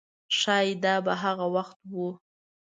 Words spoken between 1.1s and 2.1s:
هغه وخت و.